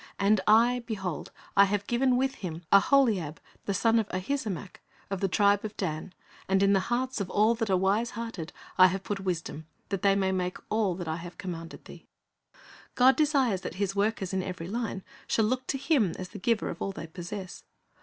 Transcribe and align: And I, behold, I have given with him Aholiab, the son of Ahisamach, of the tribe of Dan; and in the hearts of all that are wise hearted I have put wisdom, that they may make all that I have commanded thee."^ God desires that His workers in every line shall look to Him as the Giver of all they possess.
And 0.29 0.41
I, 0.47 0.79
behold, 0.87 1.31
I 1.55 1.65
have 1.65 1.85
given 1.85 2.17
with 2.17 2.33
him 2.41 2.63
Aholiab, 2.73 3.37
the 3.65 3.73
son 3.75 3.99
of 3.99 4.09
Ahisamach, 4.09 4.77
of 5.11 5.19
the 5.19 5.27
tribe 5.27 5.63
of 5.63 5.77
Dan; 5.77 6.11
and 6.49 6.63
in 6.63 6.73
the 6.73 6.79
hearts 6.89 7.21
of 7.21 7.29
all 7.29 7.53
that 7.53 7.69
are 7.69 7.77
wise 7.77 8.09
hearted 8.17 8.51
I 8.79 8.87
have 8.87 9.03
put 9.03 9.19
wisdom, 9.19 9.67
that 9.89 10.01
they 10.01 10.15
may 10.15 10.31
make 10.31 10.57
all 10.71 10.95
that 10.95 11.07
I 11.07 11.17
have 11.17 11.37
commanded 11.37 11.85
thee."^ 11.85 12.07
God 12.95 13.15
desires 13.15 13.61
that 13.61 13.75
His 13.75 13.95
workers 13.95 14.33
in 14.33 14.41
every 14.41 14.67
line 14.67 15.03
shall 15.27 15.45
look 15.45 15.67
to 15.67 15.77
Him 15.77 16.15
as 16.17 16.29
the 16.29 16.39
Giver 16.39 16.71
of 16.71 16.81
all 16.81 16.91
they 16.91 17.05
possess. 17.05 17.63